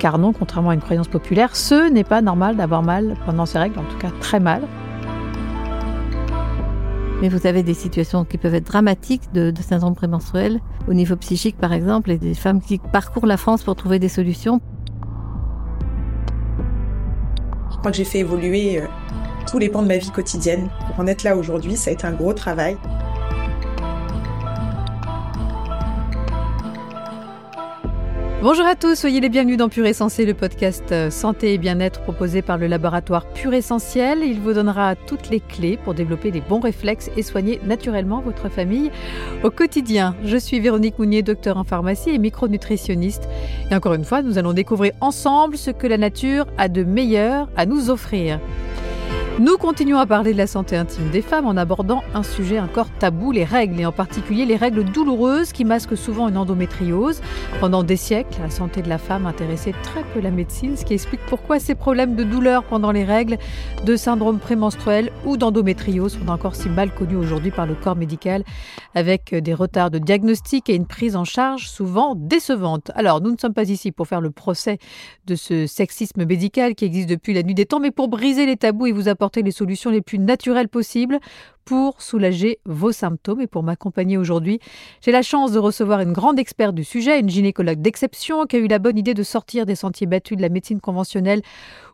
[0.00, 3.58] Car non, contrairement à une croyance populaire, ce n'est pas normal d'avoir mal pendant ces
[3.58, 4.62] règles, en tout cas très mal.
[7.20, 11.16] Mais vous avez des situations qui peuvent être dramatiques de, de syndrome prémenstruel, au niveau
[11.16, 14.62] psychique par exemple, et des femmes qui parcourent la France pour trouver des solutions.
[17.70, 18.86] Je crois que j'ai fait évoluer euh,
[19.50, 20.70] tous les pans de ma vie quotidienne.
[20.86, 22.78] Pour en être là aujourd'hui, ça a été un gros travail.
[28.42, 32.00] Bonjour à tous, soyez les bienvenus dans Pure Essentiel, le podcast euh, santé et bien-être
[32.00, 34.20] proposé par le laboratoire Pure Essentiel.
[34.24, 38.48] Il vous donnera toutes les clés pour développer les bons réflexes et soigner naturellement votre
[38.48, 38.90] famille
[39.44, 40.16] au quotidien.
[40.24, 43.28] Je suis Véronique Mounier, docteur en pharmacie et micronutritionniste.
[43.70, 47.50] Et encore une fois, nous allons découvrir ensemble ce que la nature a de meilleur
[47.58, 48.40] à nous offrir.
[49.38, 52.90] Nous continuons à parler de la santé intime des femmes en abordant un sujet encore
[52.98, 57.22] tabou, les règles, et en particulier les règles douloureuses qui masquent souvent une endométriose.
[57.58, 60.92] Pendant des siècles, la santé de la femme intéressait très peu la médecine, ce qui
[60.92, 63.38] explique pourquoi ces problèmes de douleur pendant les règles,
[63.86, 68.44] de syndrome prémenstruel ou d'endométriose sont encore si mal connus aujourd'hui par le corps médical,
[68.94, 72.90] avec des retards de diagnostic et une prise en charge souvent décevante.
[72.94, 74.78] Alors, nous ne sommes pas ici pour faire le procès
[75.26, 78.56] de ce sexisme médical qui existe depuis la nuit des temps, mais pour briser les
[78.56, 81.18] tabous et vous apporter les solutions les plus naturelles possibles
[81.64, 83.40] pour soulager vos symptômes.
[83.40, 84.60] Et pour m'accompagner aujourd'hui,
[85.00, 88.58] j'ai la chance de recevoir une grande experte du sujet, une gynécologue d'exception qui a
[88.58, 91.42] eu la bonne idée de sortir des sentiers battus de la médecine conventionnelle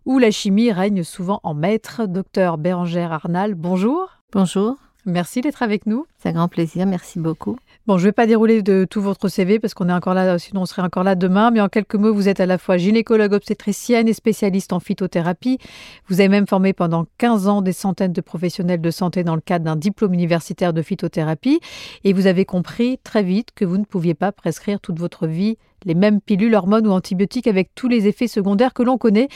[0.05, 2.07] où la chimie règne souvent en maître.
[2.07, 4.09] Docteur Bérangère Arnal, bonjour.
[4.33, 4.86] Bonjour.
[5.09, 6.05] Merci d'être avec nous.
[6.19, 7.57] C'est un grand plaisir, merci beaucoup.
[7.87, 10.37] Bon, je ne vais pas dérouler de tout votre CV parce qu'on est encore là,
[10.41, 11.53] sinon on serait encore là demain.
[11.53, 15.59] Mais en quelques mots, vous êtes à la fois gynécologue obstétricienne et spécialiste en phytothérapie.
[16.09, 19.41] Vous avez même formé pendant 15 ans des centaines de professionnels de santé dans le
[19.41, 21.61] cadre d'un diplôme universitaire de phytothérapie.
[22.03, 25.57] Et vous avez compris très vite que vous ne pouviez pas prescrire toute votre vie
[25.87, 29.29] les mêmes pilules, hormones ou antibiotiques avec tous les effets secondaires que l'on connaît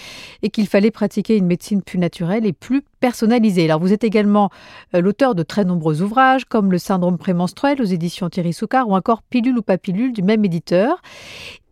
[0.42, 3.64] et qu'il fallait pratiquer une médecine plus naturelle et plus personnalisée.
[3.64, 4.50] Alors vous êtes également
[4.94, 8.94] euh, l'auteur de très nombreux ouvrages comme Le syndrome prémenstruel aux éditions Thierry Soucard ou
[8.94, 11.00] encore Pilule ou pas pilule du même éditeur.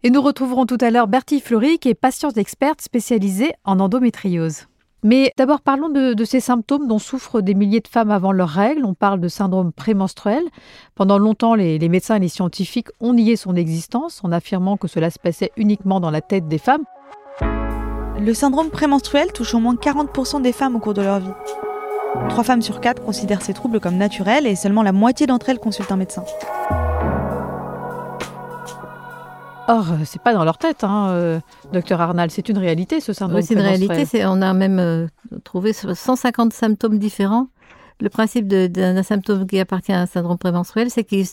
[0.05, 4.69] Et nous retrouverons tout à l'heure Bertie Fleury qui est patiente experte spécialisée en endométriose.
[5.05, 8.85] Mais d'abord, parlons de, ces symptômes dont souffrent des milliers de femmes avant leurs règles.
[8.85, 10.43] On parle de syndrome prémenstruel.
[10.95, 14.89] Pendant longtemps, les, les, médecins et les scientifiques ont nié son existence en affirmant que
[14.89, 16.85] cela se passait uniquement dans la tête des femmes.
[18.21, 21.31] Le syndrome prémenstruel touche au moins 40% des femmes au cours de leur vie.
[22.29, 25.61] Trois femmes sur quatre considèrent ces troubles comme naturels et seulement la moitié d'entre elles
[25.61, 26.25] consultent un médecin.
[29.69, 31.41] Or, euh, c'est pas dans leur tête, hein, euh,
[31.73, 32.31] docteur Arnal.
[32.31, 33.41] C'est une réalité, ce syndrome.
[33.41, 34.25] Oui, c'est une réalité.
[34.25, 35.07] On a même euh,
[35.45, 37.49] trouvé 150 symptômes différents.
[38.01, 41.27] Le principe d'un symptôme qui appartient à un syndrome prémenstruel, c'est qu'il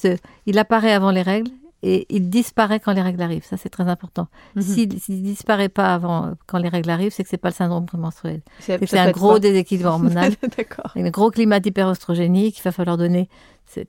[0.47, 1.51] il apparaît avant les règles
[1.83, 3.45] et il disparaît quand les règles arrivent.
[3.45, 4.27] Ça, c'est très important.
[4.55, 4.61] Mhm.
[4.63, 7.85] S'il ne disparaît pas avant, quand les règles arrivent, c'est que c'est pas le syndrome
[7.85, 8.41] prémenstruel.
[8.59, 10.33] C'est un gros déséquilibre hormonal.
[10.95, 13.29] un gros climat d'hyperostrogénie qu'il va falloir donner,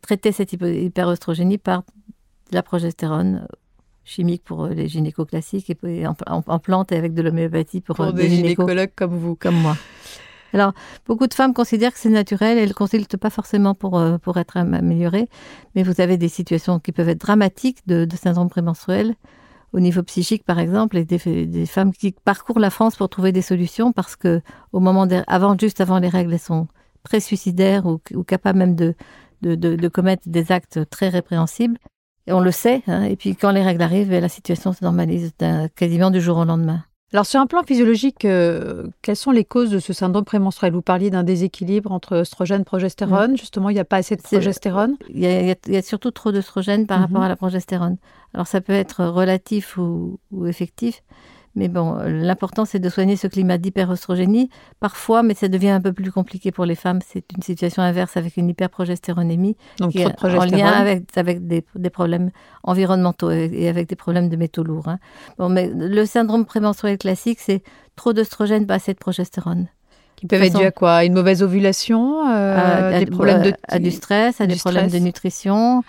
[0.03, 1.83] traiter cette hyperostrogénie par
[2.51, 3.49] de la progestérone
[4.07, 8.13] chimique pour euh, les gynécos classiques et en, plante et avec de l'homéopathie pour, euh,
[8.13, 9.35] des, gynécologues comme vous.
[9.35, 9.77] Comme moi.
[10.55, 10.73] Alors,
[11.07, 14.17] beaucoup de femmes considèrent que c'est naturel et elles ne consultent pas forcément pour, euh,
[14.17, 15.29] pour être améliorées,
[15.75, 19.17] mais vous avez des situations qui peuvent être dramatiques de, syndrome prémenstruel
[19.73, 23.43] au niveau psychique, par exemple, et des, femmes qui parcourent la France pour trouver des
[23.43, 24.41] solutions parce que
[24.73, 26.69] au moment avant, juste avant les règles, elles sont
[27.03, 28.95] très suicidaires ou, capables même de,
[29.43, 31.77] de, de, commettre des actes très répréhensibles.
[32.27, 32.83] Et on le sait.
[32.87, 35.33] Hein, et puis quand les règles arrivent, la situation se normalise
[35.75, 36.85] quasiment du jour au lendemain.
[37.13, 40.73] Alors sur un plan physiologique, euh, quelles sont les causes de ce syndrome prémenstruel?
[40.73, 43.33] Vous parliez d'un déséquilibre entre oestrogène et progestérone.
[43.33, 43.37] Mm.
[43.37, 44.97] Justement, il n'y a pas assez de progestérone.
[45.15, 47.03] Il y, a, surtout trop d'oestrogène par mm-hmm.
[47.03, 47.97] rapport à la progestérone.
[48.35, 51.03] Alors ça peut être relatif ou effectif.
[51.57, 54.51] Mais bon, l'important, c'est de soigner ce climat d'hyperostrogénie.
[54.79, 57.01] Parfois, mais ça devient un peu plus compliqué pour les femmes.
[57.05, 61.65] C'est une situation inverse avec une hyperprogestéronémie Donc, qui est en lien avec, avec des,
[61.75, 62.31] des, problèmes
[62.63, 64.89] environnementaux et avec des problèmes de métaux lourds.
[64.89, 64.99] Hein.
[65.39, 67.63] Bon, mais le syndrome prémenstruel classique, c'est
[67.97, 69.69] trop d'œstrogène, pas assez de progestérone.
[70.17, 71.05] Qui peuvent être dus à quoi?
[71.05, 73.53] Une mauvaise ovulation euh, à, des problèmes de...
[73.69, 75.83] à du stress, à des problèmes de nutrition,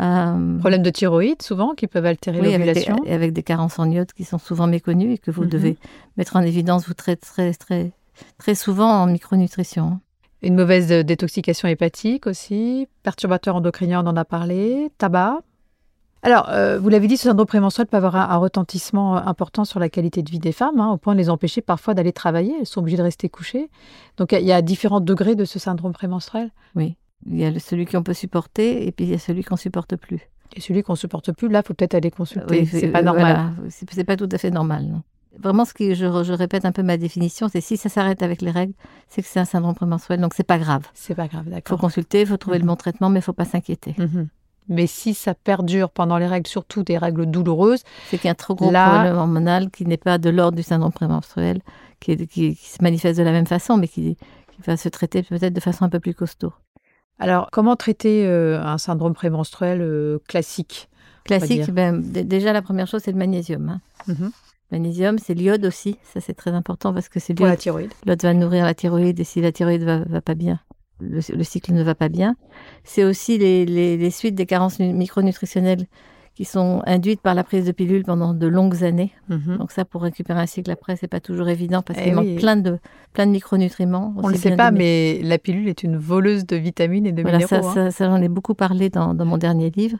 [0.00, 2.96] euh, Problèmes de thyroïde, souvent, qui peuvent altérer l'ovulation.
[2.98, 5.50] Avec, avec, des carences en iode qui sont souvent méconnues et que vous mhm.
[5.50, 5.78] devez
[6.16, 7.92] mettre en évidence, vous, très, très, très,
[8.38, 10.00] très souvent en micronutrition.
[10.42, 15.40] Une mauvaise détoxication hépatique aussi, perturbateur endocrinien, on en a parlé, tabac.
[16.22, 19.88] Alors, euh, vous l'avez dit, ce syndrome prémenstruel peut avoir un, retentissement important sur la
[19.88, 22.54] qualité de vie des femmes, hein, au point de les empêcher parfois d'aller travailler.
[22.60, 23.70] Elles sont obligées de rester couchées.
[24.18, 26.50] Donc, il y a différents degrés de ce syndrome prémenstruel.
[26.74, 26.96] Oui.
[27.26, 29.96] Il y a celui qu'on peut supporter et puis il y a celui qu'on supporte
[29.96, 30.20] plus.
[30.56, 32.64] Et celui qu'on supporte plus, là, faut peut-être aller consulter.
[32.66, 33.52] c'est pas normal.
[33.68, 35.02] C'est pas tout à fait normal.
[35.38, 38.42] Vraiment, ce que je, je répète un peu ma définition, c'est si ça s'arrête avec
[38.42, 38.72] les règles,
[39.08, 40.86] c'est que c'est un syndrome prémenstruel, donc c'est pas grave.
[40.92, 41.78] C'est pas grave, Il faut d'accord.
[41.78, 42.62] consulter, il faut trouver Mhm.
[42.64, 43.94] le bon traitement, mais il faut pas s'inquiéter.
[43.96, 44.28] Mhm.
[44.68, 48.32] Mais si ça perdure pendant les règles, surtout des règles douloureuses, C'est qu'il y a
[48.32, 51.60] un trop gros Là- problème hormonal qui n'est pas de l'ordre du syndrome prémenstruel,
[52.00, 54.88] qui, est- qui- qui se manifeste de la même façon, mais qui, qui va se
[54.88, 56.52] traiter peut-être de façon un peu plus costaud.
[57.20, 60.88] Alors comment traiter euh, un syndrome prémenstruel euh, classique
[61.24, 63.68] Classique, ben, déjà la première chose, c'est le magnésium.
[63.68, 63.80] hein.
[64.08, 64.30] Mhm.
[64.72, 65.96] Magnésium, c'est l'iode aussi.
[66.02, 67.60] Ça, c'est très important parce que c'est pour la l'iode.
[67.60, 70.60] thyroïde L'iode va nourrir la thyroïde et si la thyroïde va, va pas bien,
[71.00, 72.36] le, le cycle ne va pas bien.
[72.84, 75.86] C'est aussi les, les- les suites des carences nu- micronutritionnelles
[76.40, 79.12] qui sont induites par la prise de pilules pendant de longues années.
[79.28, 79.58] Mhm.
[79.58, 82.30] Donc ça, pour récupérer un cycle après, c'est pas toujours évident parce Eh qu'il oui.
[82.30, 82.78] manque plein de,
[83.12, 84.14] plein de micronutriments.
[84.16, 87.20] On ne le sait pas, mais la pilule est une voleuse de vitamines et de
[87.20, 87.78] Voilà, ça, minéraux.
[87.78, 87.90] hein.
[87.90, 89.98] ça, ça, j'en ai beaucoup parlé dans, dans mon dernier livre,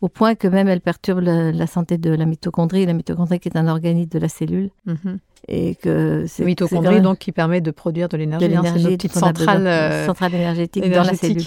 [0.00, 3.48] au point que même elle perturbe la, la santé de la mitochondrie, la mitochondrie qui
[3.48, 5.18] est un organite de la cellule, Mhm.
[5.48, 8.44] et que c'est La c'est mitochondrie, même donc, qui permet de produire de l'énergie.
[8.44, 8.48] hein.
[8.50, 11.42] C'est l'énergie notre petite centrale euh, centrale énergétique dans la cellule.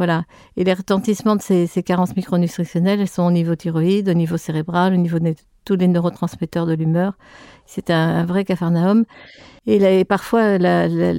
[0.00, 0.24] Voilà.
[0.56, 4.38] Et les retentissements de ces, ces carences micronutritionnelles, elles sont au niveau thyroïde, au niveau
[4.38, 5.34] cérébral, au niveau de
[5.66, 7.12] tous les neurotransmetteurs de l'humeur.
[7.66, 9.04] C'est un, un vrai capharnaüm.
[9.66, 10.58] Et, là, et parfois,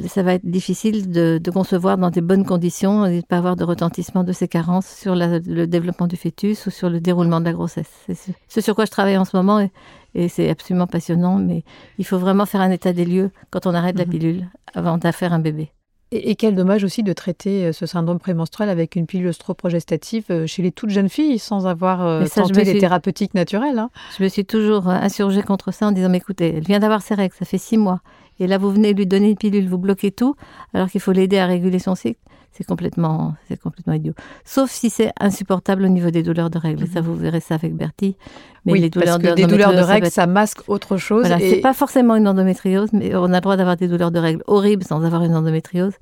[0.07, 3.37] ça va être difficile de, de concevoir dans des bonnes conditions et de ne pas
[3.37, 6.99] avoir de retentissement de ces carences sur la- le développement du fœtus ou sur le
[6.99, 7.91] déroulement de la grossesse.
[8.07, 9.69] C'est ce, sur quoi je travaille en ce moment et,
[10.15, 11.37] et c'est absolument passionnant.
[11.37, 11.63] Mais
[11.99, 14.11] il faut vraiment faire un état des lieux quand on arrête la Mhm.
[14.11, 15.69] pilule avant d'affaire un bébé.
[16.11, 20.25] Et, et quel dommage aussi de traiter euh, ce syndrome prémenstruel avec une pilule ostroprogestative
[20.29, 23.79] euh, chez les toutes jeunes filles sans avoir euh, ça, tenté les suis- thérapeutiques naturelles.
[23.79, 23.89] hein.
[24.17, 27.15] Je me suis toujours insurgée contre ça en disant, mais écoutez, elle vient d'avoir ses
[27.15, 28.01] règles, ça fait six mois.
[28.39, 30.35] Et là, vous venez lui donner une pilule, vous bloquez tout,
[30.73, 32.19] alors qu'il faut l'aider à réguler son cycle.
[32.53, 34.13] C'est complètement, c'est complètement idiot.
[34.43, 36.85] Sauf si c'est insupportable au niveau des douleurs de règles.
[36.87, 38.17] Ça, vous verrez ça avec Bertie.
[38.65, 40.97] Mais oui, les douleurs parce que des douleurs de ça règles, être- ça masque autre
[40.97, 41.21] chose.
[41.21, 44.11] Voilà, et- c'est pas forcément une endométriose, mais on a le droit d'avoir des douleurs
[44.11, 45.93] de règles horribles sans avoir une endométriose.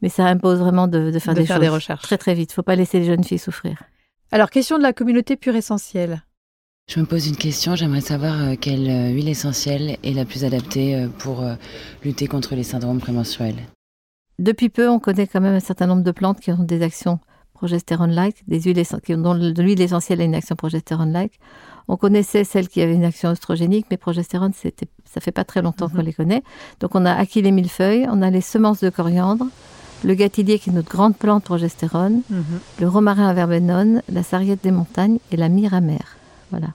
[0.00, 2.02] Mais ça impose vraiment de, de faire, De des, faire choses des recherches.
[2.02, 2.52] très très vite.
[2.52, 3.82] Faut pas laisser les jeunes filles souffrir.
[4.30, 6.22] Alors, question de la communauté pure essentielle.
[6.88, 10.44] Je me pose une question, j'aimerais savoir euh, quelle euh, huile essentielle est la plus
[10.44, 11.44] adaptée euh, pour
[12.04, 13.56] lutter contre les syndromes prémenstruels?
[14.38, 17.18] Depuis peu, on connaît quand même un certain nombre de plantes qui ont des actions
[17.54, 21.40] progestérone-like, des huiles essen- qui ont- dont l'huile essentielle a une action progestérone-like.
[21.88, 25.62] On connaissait celles qui avaient une action oestrogénique, mais progestérone, c'était, ça fait pas très
[25.62, 26.04] longtemps qu'on Mhm.
[26.04, 26.42] les connaît.
[26.80, 29.46] Donc on a acquis les millefeuilles, on a les semences de coriandre,
[30.04, 32.20] le gâtillier qui est notre grande plante progestérone,
[32.78, 36.16] le romarin à verbenone, la sarriette des montagnes et la myrrhe amère.
[36.50, 36.68] Voilà.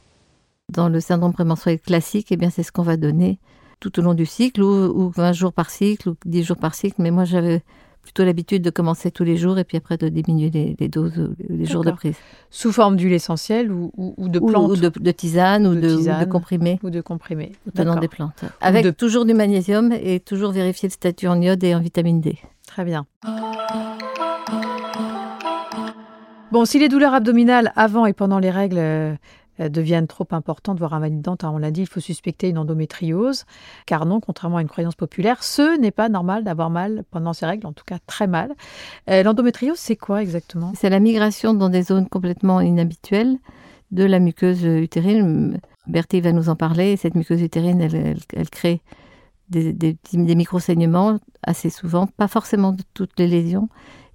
[0.69, 3.37] Dans le syndrome prémenstruel classique, eh bien, c'est ce qu'on va donner
[3.81, 6.73] tout au long du cycle, ou, ou 20 jours par cycle, ou 10 jours par
[6.75, 6.95] cycle.
[7.01, 7.61] Mais moi, j'avais
[8.03, 11.19] plutôt l'habitude de commencer tous les jours et puis après de diminuer les, les doses,
[11.19, 12.15] euh, les jours de prise.
[12.49, 15.81] Sous forme d'huile essentielle ou, ou- ou de plantes ou de, de tisane ou De
[15.81, 16.29] de, ou de tisane.
[16.29, 17.51] comprimés ou de comprimés.
[17.75, 18.43] tenant des plantes.
[18.59, 22.21] Avec de- toujours du magnésium et toujours vérifier le statut en iode et en vitamine
[22.21, 22.39] D.
[22.65, 23.05] Très bien.
[26.51, 29.13] Bon, si les douleurs abdominales avant et pendant les règles euh,
[29.69, 33.45] deviennent trop importantes, voire invalidantes, hein, on l'a dit, il faut suspecter une endométriose.
[33.85, 37.45] Car non, contrairement à une croyance populaire, ce n'est pas normal d'avoir mal pendant ces
[37.45, 38.53] règles, en tout cas très mal.
[39.09, 40.73] Euh, L'endométriose, c'est quoi exactement?
[40.75, 43.37] C'est la migration dans des zones complètement inhabituelles
[43.91, 45.59] de la muqueuse utérine.
[45.87, 46.95] Bertie va nous en parler.
[46.97, 48.81] Cette muqueuse utérine, elle, crée
[49.49, 53.67] des micro-saignements assez souvent, pas forcément de toutes les lésions,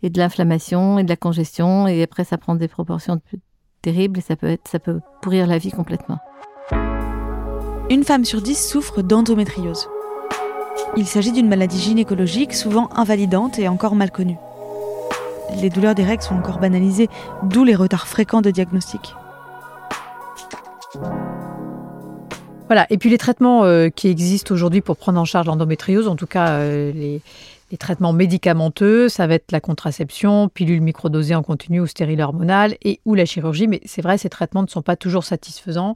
[0.02, 1.88] et de l'inflammation et de la congestion.
[1.88, 3.20] Et après, ça prend des proportions de-
[3.82, 6.18] terribles et ça peut, être, ça peut pourrir la vie complètement.
[7.88, 9.88] Une femme sur dix souffre d'endométriose.
[10.96, 14.38] Il s'agit d'une maladie gynécologique souvent invalidante et encore mal connue.
[15.60, 17.08] Les douleurs des règles sont encore banalisées,
[17.44, 19.14] d'où les retards fréquents de diagnostic.
[22.66, 22.86] Voilà.
[22.90, 26.26] Et puis les traitements euh, qui existent aujourd'hui pour prendre en charge l'endométriose, en tout
[26.26, 27.22] cas euh, les,
[27.70, 32.76] les traitements médicamenteux, ça va être la contraception, pilule microdosée en continu ou stérile hormonale
[32.82, 33.66] et ou la chirurgie.
[33.66, 35.94] Mais c'est vrai, ces traitements ne sont pas toujours satisfaisants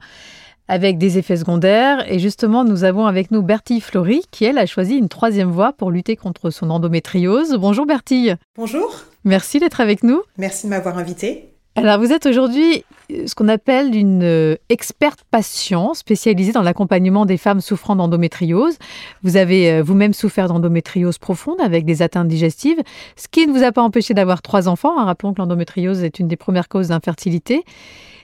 [0.69, 2.11] avec des effets secondaires.
[2.11, 5.73] Et justement, nous avons avec nous Bertille Flory qui, elle, a choisi une troisième voie
[5.73, 7.55] pour lutter contre son endométriose.
[7.57, 8.37] Bonjour Bertille.
[8.57, 10.23] Bonjour, Merci d'être avec nous.
[10.39, 11.55] merci de m'avoir invité.
[11.83, 17.25] Alors, vous êtes aujourd'hui euh, ce qu'on appelle une euh, experte patient spécialisée dans l'accompagnement
[17.25, 18.77] des femmes souffrant d'endométriose.
[19.23, 22.83] Vous avez euh, vous-même souffert d'endométriose profonde avec des atteintes digestives,
[23.17, 24.99] ce qui ne vous a pas empêché d'avoir trois enfants.
[24.99, 25.07] hein.
[25.07, 27.65] Rappelons que l'endométriose est une des premières causes d'infertilité.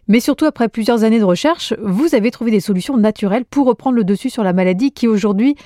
[0.06, 3.96] Mais surtout, après plusieurs années de recherche, vous avez trouvé des solutions naturelles pour reprendre
[3.96, 5.56] le dessus sur la maladie qui aujourd'hui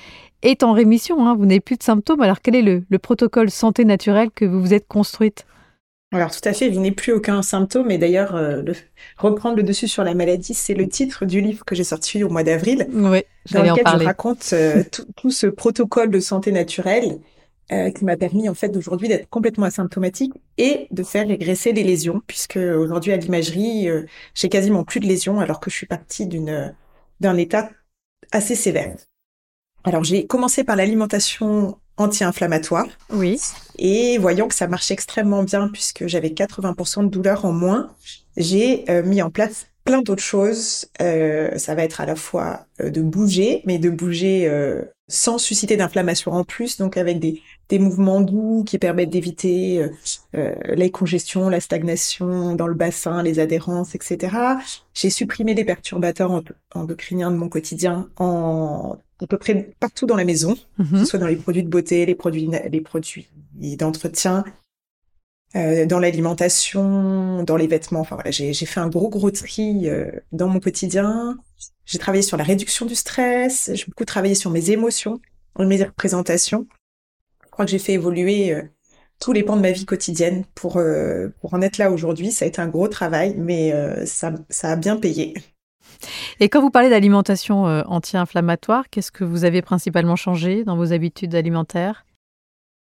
[0.43, 1.27] est en rémission.
[1.27, 1.35] hein.
[1.35, 2.21] Vous n'avez plus de symptômes.
[2.21, 5.45] Alors, quel est le, le protocole santé naturelle que vous vous êtes construite?
[6.13, 8.63] Alors tout à fait, je n'ai plus aucun symptôme et d'ailleurs euh,
[9.17, 12.29] reprendre le dessus sur la maladie, c'est le titre du livre que j'ai sorti au
[12.29, 14.83] mois d'avril, oui, dans lequel je raconte euh,
[15.15, 17.19] tout, ce protocole de santé naturelle
[17.71, 21.83] euh, qui m'a permis en fait d'aujourd'hui d'être complètement asymptomatique et de faire régresser les
[21.83, 23.87] lésions, puisque aujourd'hui à l'imagerie,
[24.35, 26.75] j'ai quasiment plus de lésions alors que je suis partie d'une
[27.21, 27.69] d'un état
[28.33, 28.97] assez sévère.
[29.85, 32.87] Alors j'ai commencé par l'alimentation anti-inflammatoire.
[33.11, 33.39] Oui.
[33.77, 37.89] Et voyant que ça marchait extrêmement bien puisque j'avais 80% de douleur en moins,
[38.37, 40.87] j'ai euh, mis en place plein d'autres choses.
[41.01, 44.49] Euh, ça va être à la fois euh, de bouger, mais de bouger
[45.07, 49.85] sans susciter d'inflammation en plus, donc avec des, des mouvements doux qui permettent d'éviter
[50.33, 54.37] les congestions, la stagnation dans le bassin, les adhérences, etc.
[54.93, 56.41] J'ai supprimé les perturbateurs
[56.73, 61.19] endocriniens de mon quotidien en à peu près partout dans la maison, que ce soit
[61.19, 64.43] dans les produits de beauté, les produits, les produits d'entretien,
[65.55, 68.01] euh, dans l'alimentation, dans les vêtements.
[68.01, 71.37] Enfin voilà, j'ai fait un gros gros tri euh, dans mon quotidien.
[71.85, 73.71] J'ai travaillé sur la réduction du stress.
[73.73, 75.19] J'ai beaucoup travaillé sur mes émotions,
[75.59, 76.67] mes représentations.
[77.45, 78.61] Je crois que j'ai fait évoluer euh,
[79.19, 82.31] tous les pans de ma vie quotidienne pour euh, pour en être là aujourd'hui.
[82.31, 83.73] Ça a été un gros travail, mais
[84.05, 85.33] ça ça a bien payé.
[86.39, 90.93] Et quand vous parlez d'alimentation euh, anti-inflammatoire, qu'est-ce que vous avez principalement changé dans vos
[90.93, 92.05] habitudes alimentaires?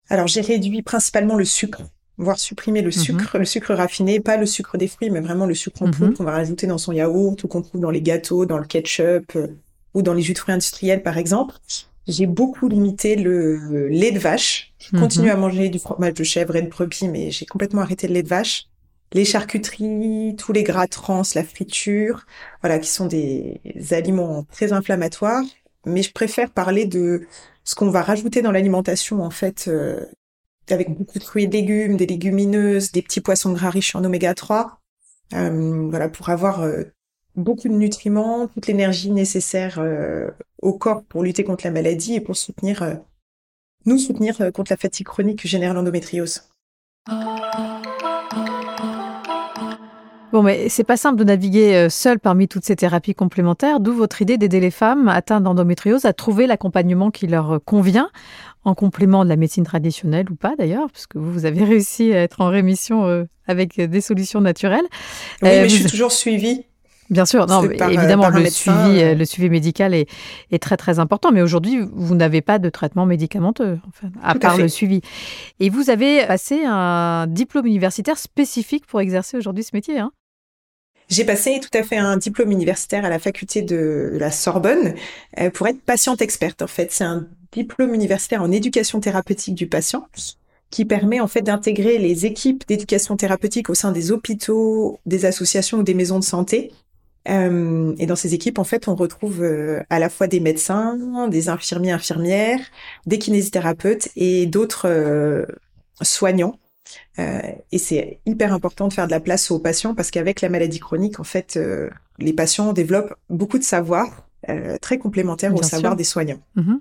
[0.09, 1.83] Alors j'ai réduit principalement le sucre,
[2.18, 2.92] voire supprimer le mhm.
[2.92, 6.11] sucre, le sucre raffiné, pas le sucre des fruits, mais vraiment le sucre en poudre
[6.11, 6.16] mhm.
[6.16, 9.33] qu'on va rajouter dans son yaourt ou qu'on trouve dans les gâteaux, dans le ketchup
[9.37, 9.49] euh,
[9.94, 11.54] ou dans les jus de fruits industriels par exemple.
[12.06, 14.75] J'ai beaucoup limité le lait de vache.
[14.78, 15.33] Je continue mhm.
[15.33, 18.23] à manger du fromage de chèvre et de brebis, mais j'ai complètement arrêté le lait
[18.23, 18.68] de vache
[19.14, 22.26] les charcuteries, tous les gras trans, la friture,
[22.61, 23.61] voilà, qui sont des
[23.92, 25.44] aliments très inflammatoires.
[25.87, 27.26] Mais je préfère parler de
[27.62, 30.04] ce qu'on va rajouter dans l'alimentation, en fait, euh,
[30.71, 34.35] avec beaucoup de fruits et légumes, des légumineuses, des petits poissons gras riches en oméga
[34.35, 34.80] 3,
[35.35, 36.85] euh, voilà, pour avoir euh,
[37.37, 39.80] beaucoup de nutriments, toute l'énergie nécessaire
[40.62, 43.00] au corps pour lutter contre la maladie et pour soutenir,
[43.87, 46.49] nous soutenir contre la fatigue chronique que génère l'endométriose.
[50.35, 53.93] Bon, mais c'est pas simple de naviguer euh, seul parmi toutes ces thérapies complémentaires, d'où
[53.93, 58.11] votre idée d'aider les femmes atteintes d'endométriose à trouver l'accompagnement qui leur convient,
[58.64, 62.21] en complément de la médecine traditionnelle ou pas d'ailleurs, puisque vous, vous avez réussi à
[62.21, 64.87] être en rémission euh, avec des solutions naturelles.
[65.41, 66.64] Oui, mais euh, je suis toujours suivie.
[67.11, 70.09] Bien sûr, non, évidemment, le, suivi, le suivi médical est,
[70.50, 74.57] est très très important, mais aujourd'hui, vous n'avez pas de traitement médicamenteux, enfin, à part
[74.57, 75.00] le suivi.
[75.61, 80.00] Et vous avez passé un diplôme universitaire spécifique pour exercer aujourd'hui ce métier.
[80.00, 80.11] Hein
[81.08, 84.94] j'ai passé tout à fait un diplôme universitaire à la faculté de la Sorbonne
[85.38, 86.62] euh, pour être patiente experte.
[86.62, 90.08] En fait, c'est un diplôme universitaire en éducation thérapeutique du patient
[90.70, 95.78] qui permet en fait d'intégrer les équipes d'éducation thérapeutique au sein des hôpitaux, des associations
[95.78, 96.73] ou des maisons de santé.
[97.28, 100.99] Euh, et dans ces équipes, en fait, on retrouve euh, à la fois des médecins,
[101.28, 102.61] des infirmiers, infirmières,
[103.06, 105.46] des kinésithérapeutes et d'autres
[106.02, 106.58] soignants
[107.19, 107.41] euh,
[107.73, 110.81] et c'est hyper important de faire de la place aux patients parce qu'avec la maladie
[110.81, 115.97] chronique, en fait, euh, les patients développent beaucoup de savoir euh, très complémentaires au savoir
[115.97, 116.41] des soignants.
[116.57, 116.81] Mhm.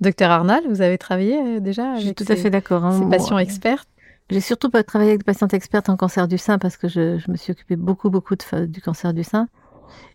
[0.00, 2.84] Docteur Arnal, vous avez travaillé déjà avec Je suis tout à fait d'accord.
[2.84, 3.00] Hein.
[3.02, 3.84] ces patients experts?
[4.28, 7.30] j'ai surtout travaillé avec des patientes expertes en cancer du sein parce que je, je
[7.30, 9.48] me suis occupée beaucoup, beaucoup de, du cancer du sein.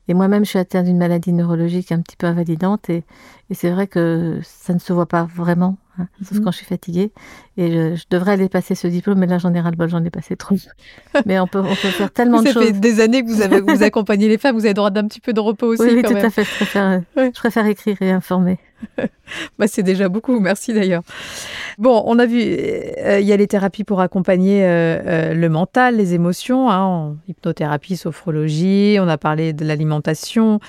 [0.08, 3.04] Et moi-même, je suis atteinte d'une maladie neurologique un petit peu invalidante et,
[3.50, 6.46] et c'est vrai que ça ne se voit pas vraiment Hein, sauf mhm.
[6.46, 7.12] quand je suis fatiguée.
[7.58, 10.56] Et je, devrais aller passer ce diplôme, mais là, j'en ai j'en ai passé trop.
[11.26, 12.66] mais on peut, on peut faire tellement de choses.
[12.66, 15.08] Ça fait des années que vous, avez, vous accompagnez les femmes, vous avez droit d'un
[15.08, 15.84] petit peu de repos aussi.
[15.84, 16.44] Oui, tout à fait.
[16.44, 18.60] Je préfère, je préfère écrire et informer.
[19.60, 21.04] bah, c'est déjà beaucoup, merci d'ailleurs.
[21.78, 25.50] Bon, on a vu, euh, il y a les thérapies pour accompagner euh, euh, le
[25.50, 30.60] mental, les émotions, hein, hypnothérapie, sophrologie, on a parlé de l'alimentation.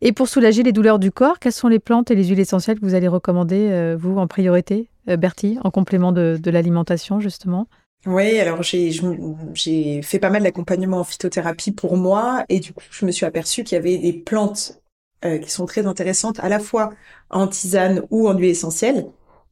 [0.00, 2.78] Et pour soulager les douleurs du corps, quelles sont les plantes et les huiles essentielles
[2.78, 7.66] que vous allez recommander, vous, en priorité, Bertie, en complément de l'alimentation, justement?
[8.06, 13.04] Oui, alors j'ai fait pas mal d'accompagnement en phytothérapie pour moi et du coup je
[13.04, 14.79] me suis aperçue qu'il y avait des plantes
[15.24, 16.90] euh, qui sont très intéressantes à la fois
[17.30, 19.06] en tisane ou en huile essentielle.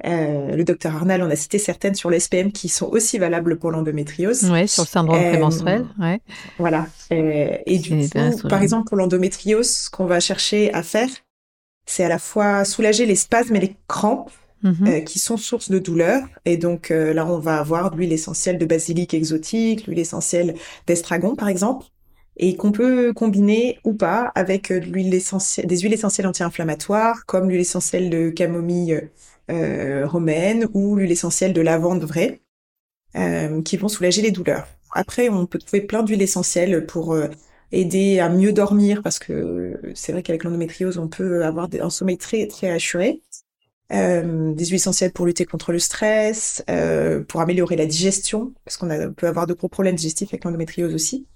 [0.06, 3.72] Euh, le docteur Arnal en a cité certaines sur l'SPM qui sont aussi valables pour
[3.72, 4.48] l'endométriose.
[4.50, 5.86] Oui, sur le syndrome euh, prémenstruel.
[5.98, 6.20] Ouais.
[6.58, 6.86] Voilà.
[7.12, 11.08] Euh, et du coup, par exemple, pour l'endométriose, ce qu'on va chercher à faire,
[11.86, 14.30] c'est à la fois soulager les spasmes et les crampes
[14.62, 14.86] mhm.
[14.86, 16.22] euh, qui sont source de douleur.
[16.44, 20.54] Et donc là, on va avoir l'huile essentielle de basilic exotique, l'huile essentielle
[20.86, 21.86] d'estragon, par exemple
[22.38, 28.10] et qu'on peut combiner ou pas avec euh, des huiles essentielles anti-inflammatoires comme l'huile essentielle
[28.10, 29.10] de camomille
[29.50, 32.40] euh, romaine ou l'huile essentielle de lavande vraie.
[33.16, 34.68] Euh, qui vont soulager les douleurs.
[34.92, 37.16] Après, on peut trouver plein d'huiles essentielles pour
[37.72, 42.18] aider à mieux dormir parce que c'est vrai qu'avec l'endométriose, on peut avoir un sommeil
[42.18, 43.22] très très assuré.
[43.90, 48.76] Euh, des huiles essentielles pour lutter contre le stress, euh, pour améliorer la digestion, parce
[48.76, 51.26] qu'on peut avoir de gros problèmes digestifs avec l'endométriose aussi.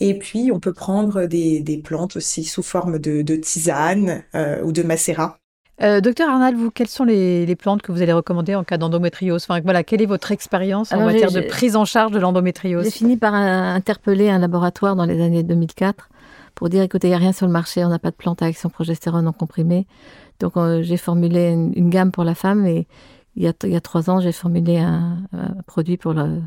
[0.00, 4.62] Et puis, on peut prendre des, des plantes aussi sous forme de, de tisane euh,
[4.62, 5.38] ou de macérat.
[5.82, 8.78] Euh, docteur Arnal, vous, quelles sont les, les, plantes que vous allez recommander en cas
[8.78, 9.44] d'endométriose?
[9.46, 12.84] Enfin, voilà, Quelle est votre expérience en matière de prise en charge de l'endométriose?
[12.84, 16.08] J'ai fini par interpeller un laboratoire dans les années 2004
[16.56, 18.42] pour dire, écoutez, il n'y a rien sur le marché, on n'a pas de plante
[18.42, 19.86] à action progestérone en comprimé.
[20.40, 22.86] Donc euh, j'ai formulé une, gamme pour la femme et
[23.36, 26.40] il y a, il y a trois ans, j'ai formulé un, un, produit pour le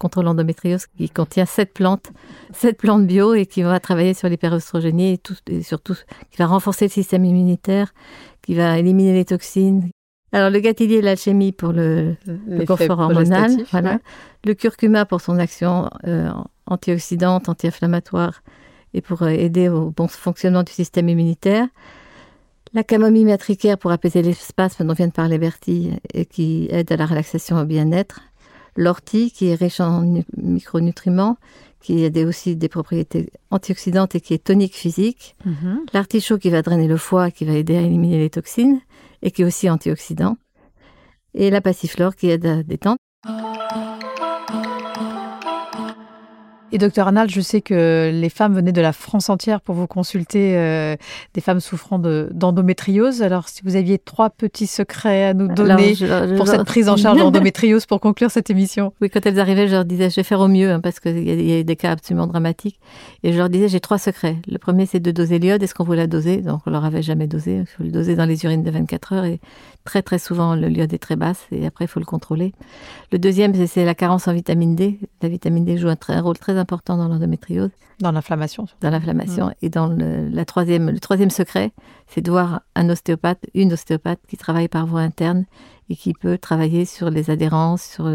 [0.00, 2.10] contre l'endométriose qui contient sept plantes,
[2.52, 5.94] sept plantes bio et qui va travailler sur l'hyperostrogénie et, tout, et surtout
[6.30, 7.92] qui va renforcer le système immunitaire,
[8.40, 9.90] qui va éliminer les toxines.
[10.32, 12.16] Alors le gatilier l'alchimie pour le,
[12.46, 13.94] le confort hormonal, voilà.
[13.94, 13.98] Ouais.
[14.46, 16.30] Le curcuma pour son action euh,
[16.66, 18.42] antioxydante, anti-inflammatoire
[18.94, 21.66] et pour aider au bon fonctionnement du système immunitaire.
[22.72, 26.92] La camomille matricaire pour apaiser les spasmes dont vient de parler Bertie et qui aide
[26.92, 28.20] à la relaxation et au bien-être.
[28.76, 31.36] L'ortie qui est riche en micronutriments,
[31.80, 35.34] qui a aussi des propriétés antioxydantes et qui est tonique physique.
[35.44, 35.76] Mm -hmm.
[35.92, 38.80] L'artichaut qui va drainer le foie, qui va aider à éliminer les toxines
[39.22, 40.36] et qui est aussi antioxydant.
[41.34, 42.98] Et la passiflore qui aide à détendre.
[46.72, 49.88] Et docteur Arnald, je sais que les femmes venaient de la France entière pour vous
[49.88, 50.94] consulter, euh,
[51.34, 53.22] des femmes souffrant d'endométriose.
[53.22, 56.52] Alors, si vous aviez trois petits secrets à nous donner Alors, je, je, pour je,
[56.52, 58.92] cette prise en charge d'endométriose pour conclure cette émission.
[59.00, 61.18] Oui, quand elles arrivaient, je leur disais, je vais faire au mieux, hein, parce qu'il
[61.18, 62.78] y, y, a des cas absolument dramatiques.
[63.24, 64.36] Et je leur disais, j'ai trois secrets.
[64.46, 65.62] Le premier, c'est de doser l'iode.
[65.62, 66.36] Est-ce qu'on vous l'a dosé?
[66.36, 67.56] Donc, on leur avait jamais dosé.
[67.56, 69.24] Il faut le doser dans les urines de 24 heures.
[69.24, 69.40] Et
[69.84, 71.46] très, très souvent, le l'iode est très basse.
[71.50, 72.52] Et après, il faut le contrôler.
[73.10, 75.00] Le deuxième, c'est la carence en vitamine D.
[75.20, 77.70] La vitamine D joue un, très, un rôle très important dans l'endométriose.
[77.98, 78.66] Dans l'inflammation.
[78.80, 79.48] Dans l'inflammation.
[79.48, 79.54] Mmh.
[79.62, 81.72] Et dans le, la troisième, le troisième secret,
[82.06, 85.44] c'est de voir un ostéopathe, une ostéopathe qui travaille par voie interne
[85.88, 88.08] et qui peut travailler sur les adhérences, sur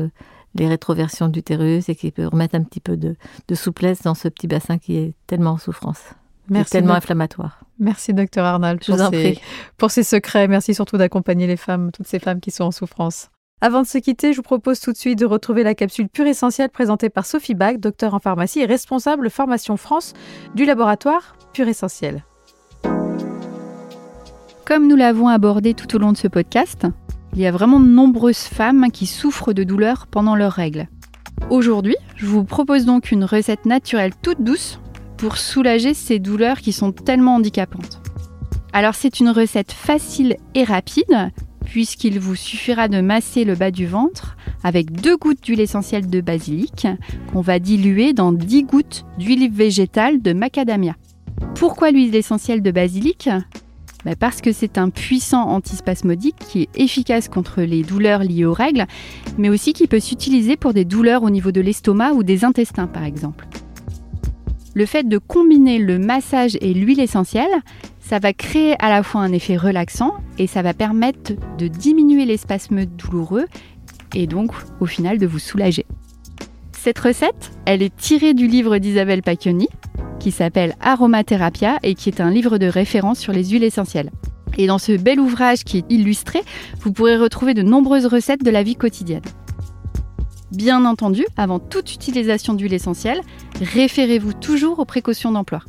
[0.56, 3.16] les rétroversions d'utérus et qui peut remettre un petit peu de,
[3.48, 6.02] de, souplesse dans ce petit bassin qui est tellement en souffrance.
[6.50, 6.72] Merci.
[6.72, 7.60] Tellement inflammatoire.
[7.80, 9.40] Merci, docteur Arnald, pour, ces,
[9.78, 10.48] pour ces secrets.
[10.48, 13.30] Merci surtout d'accompagner les femmes, toutes ces femmes qui sont en souffrance.
[13.62, 16.28] Avant de se quitter, je vous propose tout de suite de retrouver la capsule pure
[16.28, 20.14] essentielle présentée par Sophie Bach, docteur en pharmacie et responsable formation France
[20.56, 22.26] du laboratoire Pure Essentiel.
[24.66, 26.86] Comme nous l'avons abordé tout au long de ce podcast,
[27.34, 30.90] il y a vraiment de nombreuses femmes qui souffrent de douleurs pendant leurs règles.
[31.50, 34.80] Aujourd'hui, je vous propose donc une recette naturelle toute douce
[35.18, 38.02] pour soulager ces douleurs qui sont tellement handicapantes.
[38.74, 41.32] Alors c'est une recette facile et rapide
[41.66, 46.22] puisqu'il vous suffira de masser le bas du ventre avec deux gouttes d'huile essentielle de
[46.22, 46.88] basilic
[47.32, 50.96] qu'on va diluer dans 10 gouttes d'huile végétale de macadamia.
[51.56, 53.30] Pourquoi l'huile essentielle de basilic?
[54.06, 58.54] Bah Parce que c'est un puissant antispasmodique qui est efficace contre les douleurs liées aux
[58.54, 58.86] règles,
[59.38, 62.88] mais aussi qui peut s'utiliser pour des douleurs au niveau de l'estomac ou des intestins
[62.88, 63.48] par exemple.
[64.76, 67.48] Le fait de combiner le massage et l'huile essentielle,
[68.08, 72.26] ça va créer à la fois un effet relaxant et ça va permettre de diminuer
[72.26, 73.48] les spasmes douloureux
[74.14, 75.88] et donc au final de vous soulager.
[76.72, 79.68] Cette recette, elle est tirée du livre d'Isabelle Pacchioni
[80.20, 84.12] qui s'appelle Aromatherapia et qui est un livre de référence sur les huiles essentielles.
[84.58, 86.42] Et dans ce bel ouvrage qui est illustré,
[86.82, 89.24] vous pourrez retrouver de nombreuses recettes de la vie quotidienne.
[90.52, 93.22] Bien entendu, avant toute utilisation d'huile essentielle,
[93.60, 95.62] référez-vous toujours aux précautions d'emploi.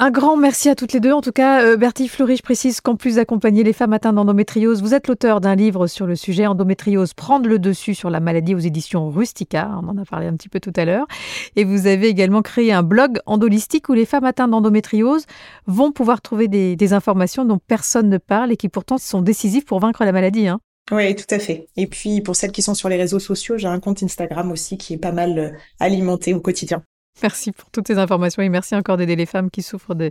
[0.00, 1.10] Un grand merci à toutes les deux.
[1.10, 4.80] En tout cas, euh, Bertie Fleury, je précise qu'en plus d'accompagner les femmes atteintes d'endométriose,
[4.80, 8.54] vous êtes l'auteur d'un livre sur le sujet endométriose, prendre le dessus sur la maladie
[8.54, 9.68] aux éditions Rustica.
[9.82, 11.08] On en a parlé un petit peu tout à l'heure.
[11.56, 15.26] Et vous avez également créé un blog endolistique où les femmes atteintes d'endométriose
[15.66, 19.80] vont pouvoir trouver des, informations dont personne ne parle et qui pourtant sont décisives pour
[19.80, 20.46] vaincre la maladie.
[20.46, 20.60] Hein.
[20.92, 21.66] Oui, tout à fait.
[21.76, 24.78] Et puis, pour celles qui sont sur les réseaux sociaux, j'ai un compte Instagram aussi
[24.78, 26.84] qui est pas mal euh, alimenté au quotidien.
[27.22, 30.10] Merci pour toutes ces informations et merci encore d'aider les femmes qui souffrent de,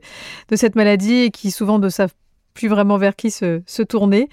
[0.50, 2.14] de, cette maladie et qui souvent ne savent
[2.58, 4.30] plus vraiment vers qui se, se tourner.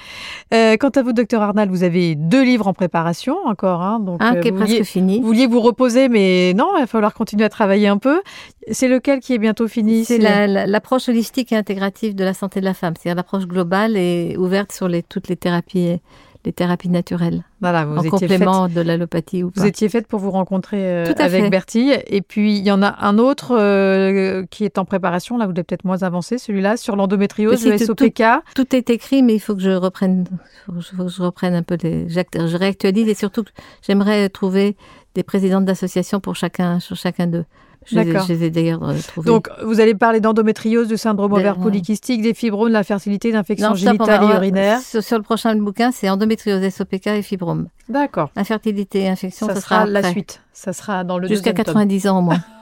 [0.55, 3.83] Euh, quant à vous, docteur Arnal, vous avez deux livres en préparation encore.
[3.83, 5.21] Hein, donc, un qui est vouliez, presque fini.
[5.21, 8.23] Vous vouliez vous reposer, mais non, il va falloir continuer à travailler un peu.
[8.71, 10.07] C'est lequel qui est bientôt fini?
[10.07, 13.97] C'est l'approche la, holistique et intégrative de la santé de la femme, c'est-à-dire l'approche globale
[13.99, 16.01] et ouverte sur les, toutes les thérapies
[16.45, 19.67] les thérapies naturelles Voilà, vous en étiez complément faite- de l'allopathie ou Vous pas.
[19.69, 21.51] étiez faite pour vous rencontrer euh, Tout à avec fait.
[21.51, 21.99] Bertille.
[22.07, 25.39] Et puis, il y en a un autre euh, qui est en préparation.
[25.39, 28.23] Là, vous êtes peut-être moins avancé, celui-là, sur l'endométriose, le c'est tout- SOPK.
[28.55, 30.27] Tout est écrit, mais il faut que je reprenne,
[30.67, 33.45] faut que je, reprenne un peu les, je réactualise et surtout,
[33.83, 34.77] j'aimerais trouver
[35.15, 37.45] des présidentes d'associations pour chacun, sur chacun d'eux.
[37.87, 38.27] Je les, ai- D'accord.
[38.27, 39.27] je les ai d'ailleurs euh, trouvés.
[39.27, 41.63] Donc, vous allez parler d'endométriose, du syndrome De- ovaire ouais.
[41.65, 44.81] polycystique, des fibromes, de l'infertilité, d'infections Non, stop, on génitales va- on et urinaires.
[44.81, 47.69] Sur, le prochain bouquin, c'est endométriose, SOPK et fibrome.
[47.89, 48.31] D'accord.
[48.37, 50.41] Infertilité et infection, Ça ça, sera la suite.
[50.53, 51.75] Ça sera dans le Jusqu'à deuxième tome.
[51.75, 52.39] 90 ans au moins.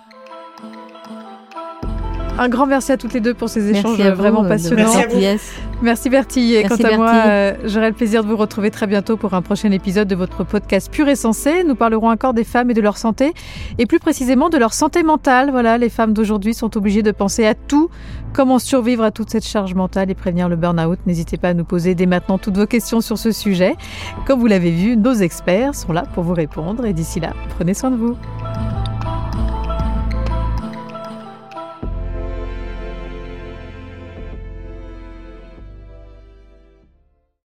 [2.38, 4.84] Un grand merci à toutes les deux pour ces échanges vraiment euh, passionnants.
[4.84, 5.42] Merci à vous.
[5.82, 6.54] Merci Bertille.
[6.54, 9.34] Et Merci, quant à moi, euh, j'aurai le plaisir de vous retrouver très bientôt pour
[9.34, 11.62] un prochain épisode de votre podcast Pur et Sensé.
[11.64, 13.34] Nous parlerons encore des femmes et de leur santé,
[13.78, 15.50] et plus précisément de leur santé mentale.
[15.50, 17.90] Voilà, les femmes d'aujourd'hui sont obligées de penser à tout,
[18.32, 21.00] comment survivre à toute cette charge mentale et prévenir le burn-out?
[21.06, 23.76] N'hésitez pas à nous poser dès maintenant toutes vos questions sur ce sujet.
[24.26, 26.86] Comme vous l'avez vu, nos experts sont là pour vous répondre.
[26.86, 28.16] Et d'ici là, prenez soin de vous.